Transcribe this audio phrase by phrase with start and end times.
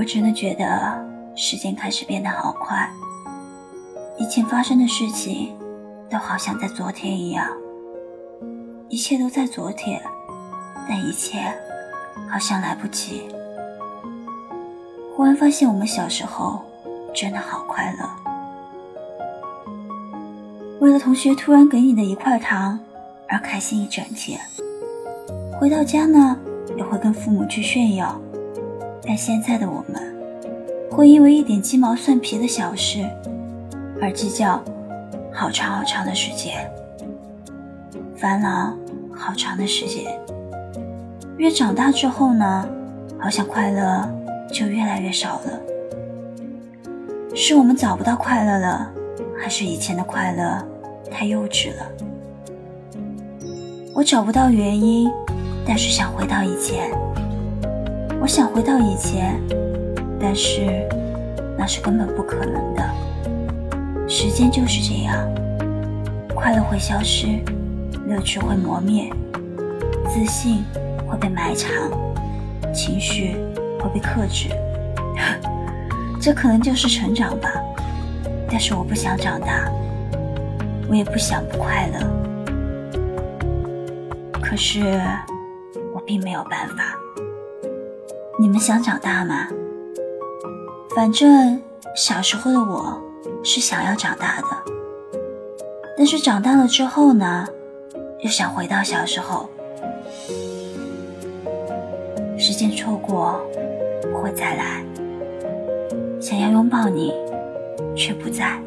[0.00, 0.98] 我真的觉得
[1.36, 2.90] 时间开始变得好快，
[4.16, 5.54] 以前发生的事情
[6.08, 7.46] 都好像在昨天一样，
[8.88, 10.00] 一切都在昨天，
[10.88, 11.36] 但一切
[12.30, 13.28] 好像来不及。
[15.14, 16.62] 忽然发现我们小时候
[17.14, 18.08] 真的好快乐，
[20.80, 22.80] 为了同学突然给你的一块糖
[23.28, 24.40] 而开心一整天，
[25.60, 26.38] 回到家呢
[26.74, 28.18] 也会跟父母去炫耀。
[29.06, 30.14] 但现在的我们，
[30.90, 33.04] 会因为一点鸡毛蒜皮的小事
[34.00, 34.62] 而计较
[35.32, 36.70] 好长好长的时间，
[38.16, 38.76] 烦恼
[39.12, 40.04] 好长的时间。
[41.38, 42.68] 越长大之后呢，
[43.18, 44.08] 好像快乐
[44.52, 45.60] 就越来越少了。
[47.34, 48.90] 是我们找不到快乐了，
[49.40, 50.62] 还是以前的快乐
[51.10, 51.86] 太幼稚了？
[53.94, 55.10] 我找不到原因，
[55.66, 56.90] 但是想回到以前。
[58.20, 59.40] 我想回到以前，
[60.20, 60.86] 但是
[61.56, 62.84] 那是根本不可能的。
[64.06, 65.16] 时间就是这样，
[66.34, 67.26] 快乐会消失，
[68.06, 69.10] 乐趣会磨灭，
[70.06, 70.62] 自信
[71.08, 71.72] 会被埋藏，
[72.74, 73.36] 情绪
[73.80, 74.50] 会被克制。
[76.20, 77.50] 这可能就是成长吧。
[78.50, 79.64] 但是我不想长大，
[80.90, 82.00] 我也不想不快乐。
[84.42, 85.00] 可是
[85.94, 86.94] 我并没有办法。
[88.40, 89.48] 你们想长大吗？
[90.96, 91.60] 反正
[91.94, 92.98] 小时候的我
[93.44, 94.46] 是想要长大的，
[95.94, 97.46] 但是长大了之后呢，
[98.20, 99.46] 又想回到小时候。
[102.38, 103.38] 时间错过
[104.10, 104.82] 不会再来，
[106.18, 107.12] 想要拥抱你，
[107.94, 108.58] 却不在。